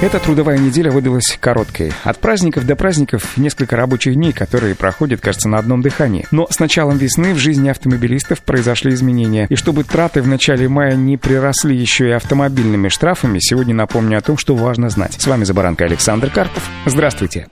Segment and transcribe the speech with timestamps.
[0.00, 1.92] Эта трудовая неделя выдалась короткой.
[2.04, 6.24] От праздников до праздников несколько рабочих дней, которые проходят, кажется, на одном дыхании.
[6.30, 9.48] Но с началом весны в жизни автомобилистов произошли изменения.
[9.50, 14.20] И чтобы траты в начале мая не приросли еще и автомобильными штрафами, сегодня напомню о
[14.20, 15.14] том, что важно знать.
[15.20, 16.62] С вами Забаранка Александр Карпов.
[16.86, 17.48] Здравствуйте.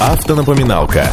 [0.00, 1.06] Автонапоминалка.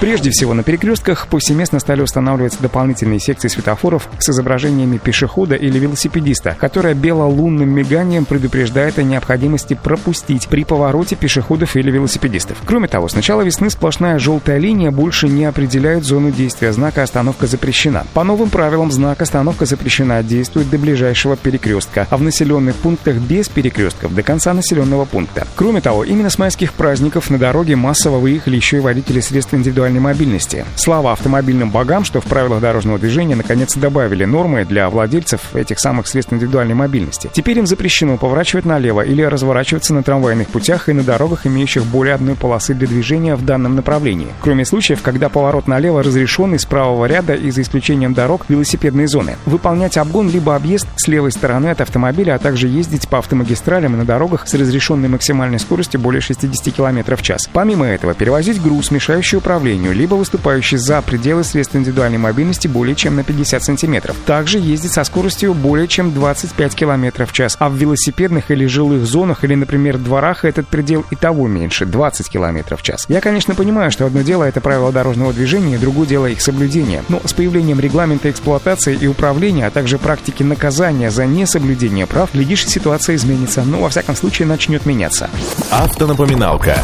[0.00, 6.56] Прежде всего, на перекрестках повсеместно стали устанавливаться дополнительные секции светофоров с изображениями пешехода или велосипедиста,
[6.58, 12.58] которая белолунным миганием предупреждает о необходимости пропустить при повороте пешеходов или велосипедистов.
[12.64, 17.48] Кроме того, с начала весны сплошная желтая линия больше не определяет зону действия знака «Остановка
[17.48, 18.06] запрещена».
[18.14, 23.48] По новым правилам знак «Остановка запрещена» действует до ближайшего перекрестка, а в населенных пунктах без
[23.48, 25.44] перекрестков до конца населенного пункта.
[25.56, 29.87] Кроме того, именно с майских праздников на дороге массово выехали еще и водители средств индивидуальной
[29.88, 30.64] индивидуальной мобильности.
[30.76, 36.06] Слава автомобильным богам, что в правилах дорожного движения наконец добавили нормы для владельцев этих самых
[36.06, 37.30] средств индивидуальной мобильности.
[37.32, 42.14] Теперь им запрещено поворачивать налево или разворачиваться на трамвайных путях и на дорогах, имеющих более
[42.14, 44.28] одной полосы для движения в данном направлении.
[44.40, 49.36] Кроме случаев, когда поворот налево разрешен из правого ряда и за исключением дорог велосипедной зоны.
[49.46, 53.98] Выполнять обгон либо объезд с левой стороны от автомобиля, а также ездить по автомагистралям и
[53.98, 57.48] на дорогах с разрешенной максимальной скоростью более 60 км в час.
[57.52, 62.94] Помимо этого, перевозить груз, мешающий управлению, движению, либо выступающий за пределы средств индивидуальной мобильности более
[62.94, 64.16] чем на 50 сантиметров.
[64.26, 69.06] Также ездить со скоростью более чем 25 км в час, а в велосипедных или жилых
[69.06, 73.06] зонах или, например, дворах этот предел и того меньше– 20 км в час.
[73.08, 77.02] Я, конечно, понимаю, что одно дело– это правила дорожного движения, другое дело– их соблюдение.
[77.08, 82.66] Но с появлением регламента эксплуатации и управления, а также практики наказания за несоблюдение прав, глядишь,
[82.66, 85.30] ситуация изменится, но, во всяком случае, начнет меняться.
[85.70, 86.76] Автонапоминалка.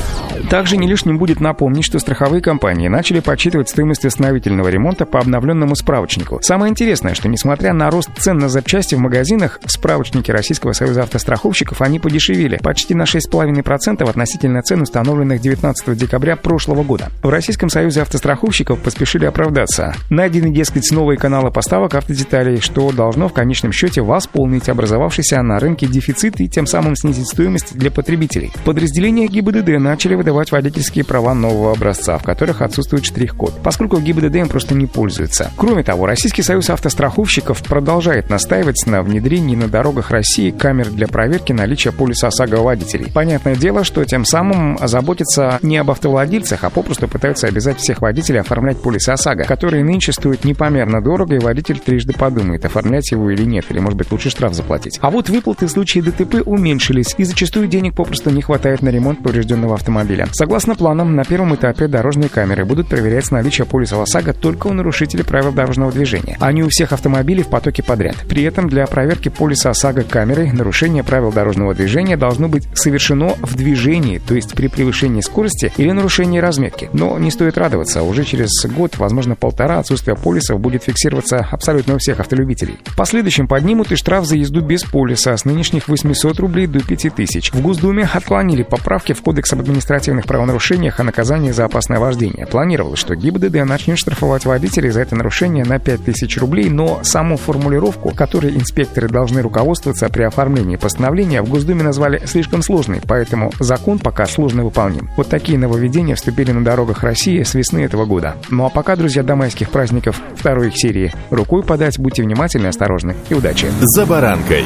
[0.51, 5.75] Также не лишним будет напомнить, что страховые компании начали подсчитывать стоимость восстановительного ремонта по обновленному
[5.77, 6.41] справочнику.
[6.43, 11.81] Самое интересное, что несмотря на рост цен на запчасти в магазинах, справочники Российского союза автостраховщиков
[11.83, 17.11] они подешевели почти на 6,5% относительно цен, установленных 19 декабря прошлого года.
[17.23, 19.95] В Российском союзе автостраховщиков поспешили оправдаться.
[20.11, 25.87] Найдены, дескать, новые каналы поставок автодеталей, что должно в конечном счете восполнить образовавшийся на рынке
[25.87, 28.53] дефицит и тем самым снизить стоимость для потребителей.
[28.65, 34.49] Подразделения ГИБДД начали выдавать водительские права нового образца, в которых отсутствует штрих-код, поскольку ГИБДД им
[34.49, 35.51] просто не пользуется.
[35.57, 41.53] Кроме того, Российский союз автостраховщиков продолжает настаивать на внедрении на дорогах России камер для проверки
[41.53, 43.11] наличия полиса ОСАГО водителей.
[43.13, 48.41] Понятное дело, что тем самым заботятся не об автовладельцах, а попросту пытаются обязать всех водителей
[48.41, 53.45] оформлять полис ОСАГО, которые нынче стоят непомерно дорого, и водитель трижды подумает, оформлять его или
[53.45, 54.99] нет, или, может быть, лучше штраф заплатить.
[55.01, 59.23] А вот выплаты в случае ДТП уменьшились, и зачастую денег попросту не хватает на ремонт
[59.23, 60.29] поврежденного автомобиля.
[60.33, 65.25] Согласно планам, на первом этапе дорожные камеры будут проверять наличие полиса ОСАГО только у нарушителей
[65.25, 68.15] правил дорожного движения, а не у всех автомобилей в потоке подряд.
[68.29, 73.57] При этом для проверки полиса ОСАГО камерой нарушение правил дорожного движения должно быть совершено в
[73.57, 76.89] движении, то есть при превышении скорости или нарушении разметки.
[76.93, 81.99] Но не стоит радоваться, уже через год, возможно полтора, отсутствие полисов будет фиксироваться абсолютно у
[81.99, 82.79] всех автолюбителей.
[82.85, 87.53] В последующем поднимут и штраф за езду без полиса с нынешних 800 рублей до 5000.
[87.53, 92.44] В Госдуме отклонили поправки в Кодекс об административных правонарушениях о наказании за опасное вождение.
[92.47, 98.11] Планировалось, что ГИБДД начнет штрафовать водителей за это нарушение на 5000 рублей, но саму формулировку,
[98.15, 104.27] которой инспекторы должны руководствоваться при оформлении постановления, в Госдуме назвали слишком сложной, поэтому закон пока
[104.27, 105.11] сложно выполним.
[105.17, 108.37] Вот такие нововведения вступили на дорогах России с весны этого года.
[108.51, 111.13] Ну а пока, друзья, до майских праздников второй их серии.
[111.31, 113.67] Рукой подать, будьте внимательны, осторожны и удачи.
[113.81, 114.65] За баранкой.